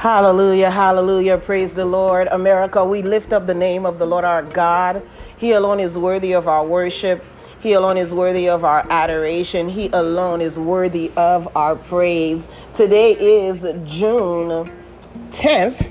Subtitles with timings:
[0.00, 1.36] Hallelujah, hallelujah.
[1.36, 2.26] Praise the Lord.
[2.28, 5.02] America, we lift up the name of the Lord our God.
[5.36, 7.22] He alone is worthy of our worship.
[7.60, 9.68] He alone is worthy of our adoration.
[9.68, 12.48] He alone is worthy of our praise.
[12.72, 14.72] Today is June
[15.32, 15.86] 10th,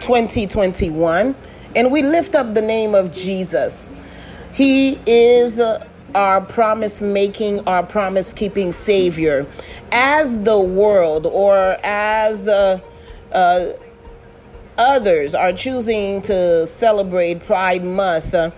[0.00, 1.34] 2021,
[1.76, 3.92] and we lift up the name of Jesus.
[4.54, 5.60] He is
[6.14, 9.46] our promise making, our promise keeping Savior.
[9.92, 12.80] As the world or as uh,
[13.34, 13.72] uh,
[14.78, 18.50] others are choosing to celebrate Pride Month uh,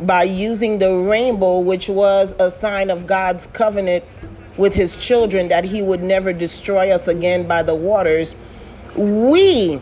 [0.00, 4.04] by using the rainbow, which was a sign of God's covenant
[4.56, 8.34] with his children that he would never destroy us again by the waters,
[8.94, 9.80] we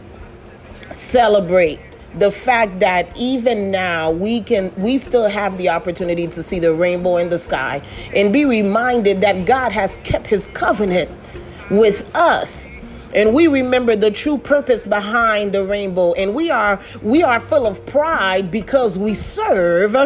[0.92, 1.80] celebrate
[2.14, 6.74] the fact that even now we can we still have the opportunity to see the
[6.74, 7.80] rainbow in the sky
[8.14, 11.09] and be reminded that God has kept his covenant
[11.70, 12.68] with us
[13.15, 16.13] and we remember the true purpose behind the rainbow.
[16.15, 19.97] And we are we are full of pride because we serve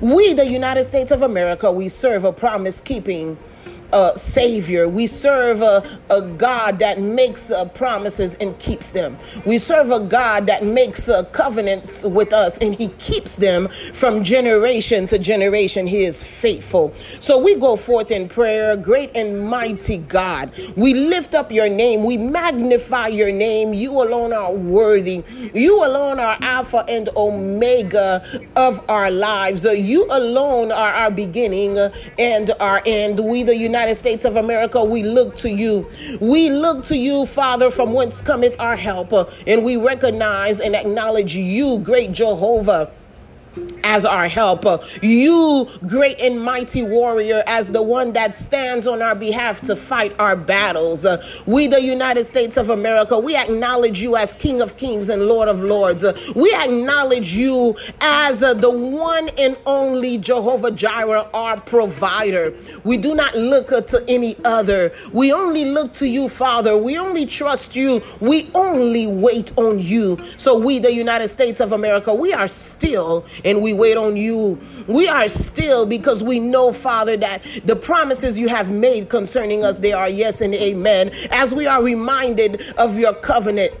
[0.00, 3.36] we the United States of America we serve a promise keeping
[3.92, 4.88] uh, Savior.
[4.88, 9.18] We serve a, a God that makes uh, promises and keeps them.
[9.44, 14.24] We serve a God that makes uh, covenants with us and He keeps them from
[14.24, 15.86] generation to generation.
[15.86, 16.94] He is faithful.
[17.20, 20.52] So we go forth in prayer, great and mighty God.
[20.76, 22.04] We lift up your name.
[22.04, 23.72] We magnify your name.
[23.72, 25.24] You alone are worthy.
[25.54, 28.22] You alone are Alpha and Omega
[28.54, 29.64] of our lives.
[29.64, 31.78] You alone are our beginning
[32.18, 33.20] and our end.
[33.20, 35.88] We, the United United States of America, we look to you.
[36.20, 39.12] We look to you, Father, from whence cometh our help.
[39.46, 42.90] And we recognize and acknowledge you, great Jehovah
[43.88, 44.78] as our helper.
[45.00, 50.14] You, great and mighty warrior, as the one that stands on our behalf to fight
[50.18, 51.06] our battles.
[51.46, 55.48] We, the United States of America, we acknowledge you as King of Kings and Lord
[55.48, 56.04] of Lords.
[56.34, 62.54] We acknowledge you as the one and only Jehovah Jireh, our provider.
[62.84, 64.92] We do not look to any other.
[65.14, 66.76] We only look to you, Father.
[66.76, 68.02] We only trust you.
[68.20, 70.18] We only wait on you.
[70.36, 74.60] So we, the United States of America, we are still and we wait on you.
[74.86, 79.78] We are still because we know, Father, that the promises you have made concerning us,
[79.78, 81.12] they are yes and amen.
[81.30, 83.72] As we are reminded of your covenant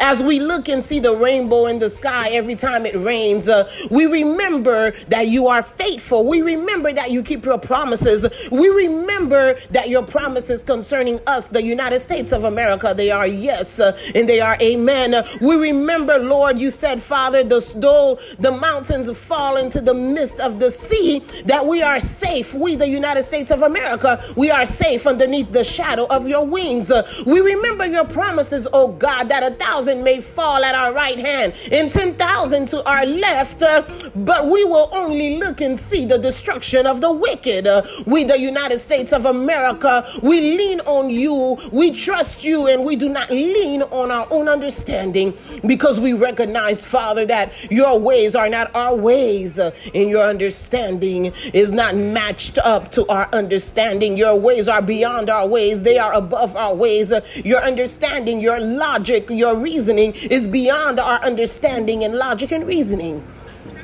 [0.00, 3.70] as we look and see the rainbow in the sky every time it rains, uh,
[3.90, 6.26] we remember that you are faithful.
[6.26, 8.26] We remember that you keep your promises.
[8.50, 13.78] We remember that your promises concerning us, the United States of America, they are yes
[13.78, 15.14] uh, and they are amen.
[15.40, 20.58] We remember, Lord, you said, Father, the, though the mountains fall into the midst of
[20.58, 22.54] the sea, that we are safe.
[22.54, 26.90] We, the United States of America, we are safe underneath the shadow of your wings.
[26.90, 30.92] Uh, we remember your promises, oh God, that a thousand thousand may fall at our
[30.92, 33.82] right hand and 10,000 to our left, uh,
[34.14, 37.66] but we will only look and see the destruction of the wicked.
[37.66, 42.84] Uh, we, the United States of America, we lean on you, we trust you, and
[42.84, 45.36] we do not lean on our own understanding
[45.66, 51.26] because we recognize, Father, that your ways are not our ways uh, and your understanding
[51.52, 54.16] is not matched up to our understanding.
[54.16, 57.10] Your ways are beyond our ways, they are above our ways.
[57.10, 62.66] Uh, your understanding, your logic, your reason reasoning is beyond our understanding and logic and
[62.66, 63.26] reasoning.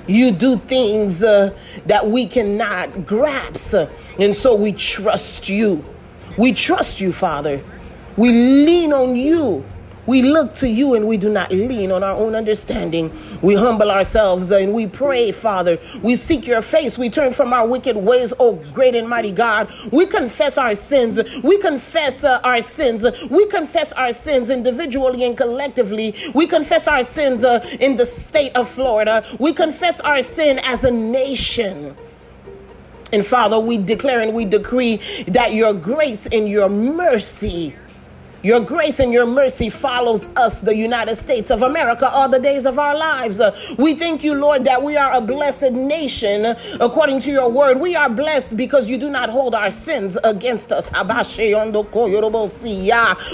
[0.07, 3.75] You do things uh, that we cannot grasp.
[4.19, 5.83] And so we trust you.
[6.37, 7.62] We trust you, Father.
[8.17, 9.65] We lean on you
[10.06, 13.12] we look to you and we do not lean on our own understanding.
[13.43, 15.78] We humble ourselves and we pray, Father.
[16.03, 16.99] We seek your face.
[16.99, 19.72] We turn from our wicked ways, oh great and mighty God.
[19.91, 21.19] We confess our sins.
[21.43, 23.05] We confess uh, our sins.
[23.31, 26.15] We confess our sins individually and collectively.
[26.34, 29.25] We confess our sins uh, in the state of Florida.
[29.39, 31.97] We confess our sin as a nation.
[33.12, 34.97] And Father, we declare and we decree
[35.28, 37.75] that your grace and your mercy
[38.47, 42.65] your grace and your mercy follows us, the United States of America, all the days
[42.65, 43.41] of our lives.
[43.41, 47.81] Uh, we thank you, Lord, that we are a blessed nation according to your word.
[47.81, 50.93] We are blessed because you do not hold our sins against us.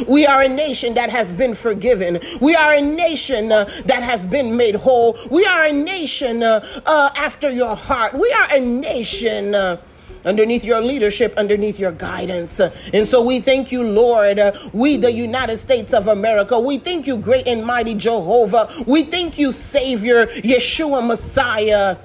[0.08, 2.18] We are a nation that has been forgiven.
[2.40, 5.18] We are a nation uh, that has been made whole.
[5.30, 8.14] We are a nation uh, uh after your heart.
[8.14, 9.76] We are a nation uh,
[10.24, 12.60] underneath your leadership, underneath your guidance.
[12.60, 14.40] And so we thank you, Lord.
[14.72, 18.72] We, the United States of America, we thank you, great and mighty Jehovah.
[18.86, 21.96] We thank you, Savior, Yeshua, Messiah,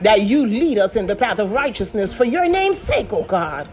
[0.00, 3.68] that you lead us in the path of righteousness for your name's sake, oh God.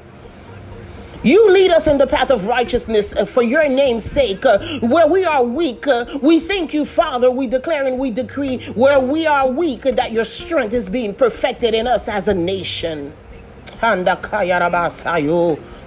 [1.23, 4.43] You lead us in the path of righteousness uh, for your name's sake.
[4.43, 7.29] Uh, where we are weak, uh, we thank you, Father.
[7.29, 11.75] We declare and we decree where we are weak that your strength is being perfected
[11.75, 13.13] in us as a nation.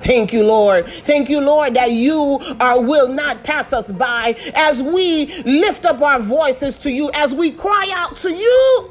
[0.00, 0.88] Thank you, Lord.
[0.88, 6.02] Thank you, Lord, that you are, will not pass us by as we lift up
[6.02, 8.90] our voices to you, as we cry out to you,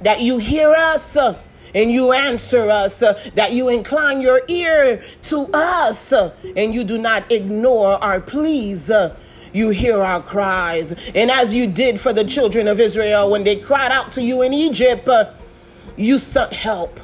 [0.00, 5.48] that you hear us and you answer us, uh, that you incline your ear to
[5.52, 8.90] us, uh, and you do not ignore our pleas.
[8.90, 9.14] Uh,
[9.52, 10.92] you hear our cries.
[11.14, 14.42] And as you did for the children of Israel when they cried out to you
[14.42, 15.30] in Egypt, uh,
[15.96, 16.98] you sent help.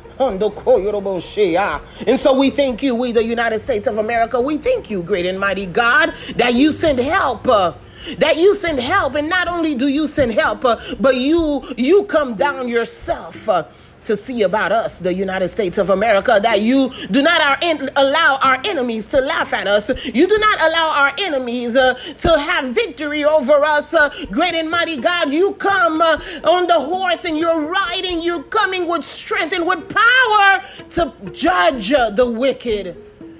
[2.06, 5.24] And so we thank you, we the United States of America, we thank you, great
[5.24, 7.48] and mighty God, that you send help.
[7.48, 7.72] Uh,
[8.18, 12.04] that you send help and not only do you send help uh, but you you
[12.04, 13.62] come down yourself uh,
[14.04, 17.90] to see about us, the United States of America, that you do not our en-
[17.96, 19.88] allow our enemies to laugh at us.
[20.04, 23.92] You do not allow our enemies uh, to have victory over us.
[23.94, 28.42] Uh, great and mighty God, you come uh, on the horse and you're riding, you're
[28.44, 32.96] coming with strength and with power to judge uh, the wicked.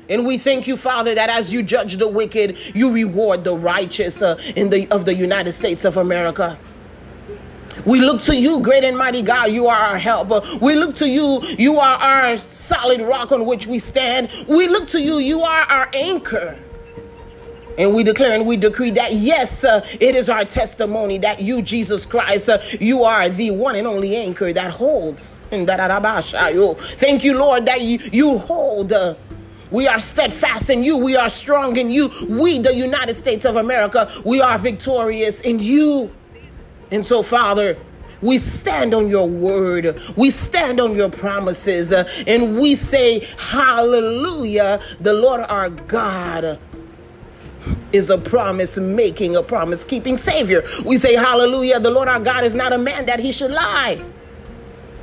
[0.09, 4.23] And we thank you, Father, that as you judge the wicked, you reward the righteous
[4.23, 6.59] uh, in the of the United States of America.
[7.85, 9.53] We look to you, great and mighty God.
[9.53, 10.43] You are our helper.
[10.61, 11.41] We look to you.
[11.59, 14.31] You are our solid rock on which we stand.
[14.47, 15.19] We look to you.
[15.19, 16.59] You are our anchor.
[17.79, 21.63] And we declare and we decree that, yes, uh, it is our testimony that you,
[21.63, 25.39] Jesus Christ, uh, you are the one and only anchor that holds.
[25.51, 28.93] Thank you, Lord, that you, you hold.
[28.93, 29.15] Uh,
[29.71, 30.99] we are steadfast in you.
[30.99, 32.11] We are strong in you.
[32.29, 36.11] We, the United States of America, we are victorious in you.
[36.91, 37.77] And so, Father,
[38.23, 40.01] we stand on your word.
[40.17, 41.93] We stand on your promises.
[41.93, 44.81] And we say, Hallelujah.
[45.01, 46.59] The Lord our God
[47.93, 50.65] is a promise making, a promise keeping Savior.
[50.85, 51.81] We say, Hallelujah.
[51.81, 54.05] The Lord our God is not a man that he should lie.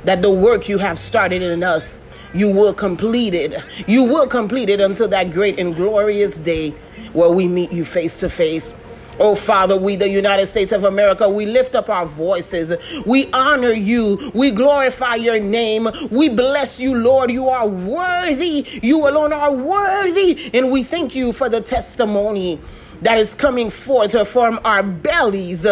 [0.04, 2.00] That the work you have started in us,
[2.32, 3.54] you will complete it.
[3.88, 6.70] You will complete it until that great and glorious day
[7.12, 8.74] where we meet you face to face.
[9.20, 12.72] Oh, Father, we, the United States of America, we lift up our voices.
[13.04, 14.30] We honor you.
[14.34, 15.88] We glorify your name.
[16.10, 17.30] We bless you, Lord.
[17.30, 18.66] You are worthy.
[18.82, 20.50] You alone are worthy.
[20.54, 22.60] And we thank you for the testimony
[23.02, 25.64] that is coming forth from our bellies.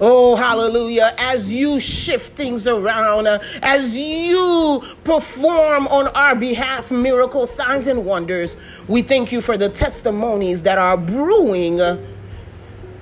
[0.00, 1.14] Oh, hallelujah.
[1.18, 8.56] As you shift things around, as you perform on our behalf miracles, signs, and wonders,
[8.86, 11.80] we thank you for the testimonies that are brewing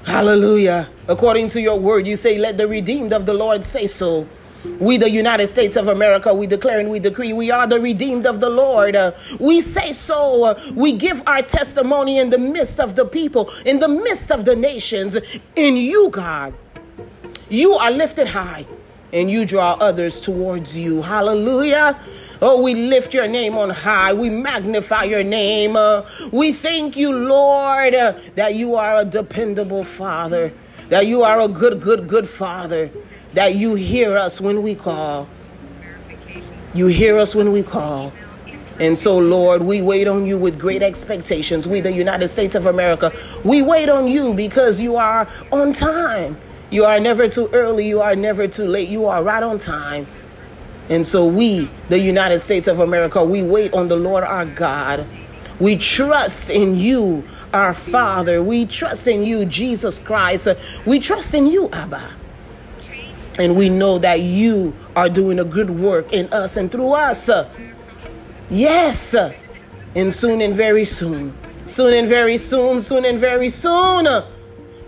[0.07, 0.89] Hallelujah.
[1.09, 4.29] According to your word, you say, Let the redeemed of the Lord say so.
[4.79, 8.25] We, the United States of America, we declare and we decree we are the redeemed
[8.25, 8.97] of the Lord.
[9.41, 10.57] We say so.
[10.75, 14.55] We give our testimony in the midst of the people, in the midst of the
[14.55, 15.17] nations.
[15.57, 16.55] In you, God,
[17.49, 18.67] you are lifted high
[19.13, 21.03] and you draw others towards you.
[21.03, 21.99] Hallelujah.
[22.43, 24.13] Oh, we lift your name on high.
[24.13, 25.77] We magnify your name.
[25.77, 30.53] Uh, we thank you, Lord, uh, that you are a dependable Father,
[30.91, 32.91] that you are a good, good, good Father,
[33.33, 35.29] that you hear us when we call.
[36.75, 38.13] You hear us when we call.
[38.79, 41.67] And so, Lord, we wait on you with great expectations.
[41.67, 43.11] We, the United States of America,
[43.43, 46.37] we wait on you because you are on time.
[46.69, 47.89] You are never too early.
[47.89, 48.91] You are never too late.
[48.91, 50.07] You are right on time.
[50.89, 55.07] And so we, the United States of America, we wait on the Lord our God.
[55.59, 58.43] We trust in you, our Father.
[58.43, 60.49] We trust in you, Jesus Christ.
[60.85, 62.11] We trust in you, Abba.
[63.39, 67.29] And we know that you are doing a good work in us and through us.
[68.49, 69.15] Yes.
[69.95, 74.07] And soon and very soon, soon and very soon, soon and very soon,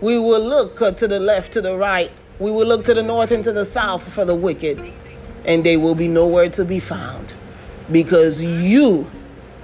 [0.01, 2.11] we will look to the left, to the right.
[2.37, 4.93] We will look to the north and to the south for the wicked
[5.49, 7.33] and they will be nowhere to be found
[7.91, 9.09] because you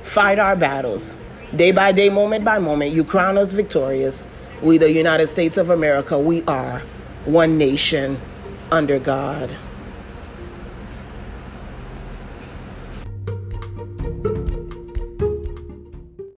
[0.01, 1.15] fight our battles
[1.55, 2.91] day by day, moment by moment.
[2.91, 4.27] You crown us victorious.
[4.63, 6.79] We, the United States of America, we are
[7.25, 8.19] one nation
[8.71, 9.55] under God.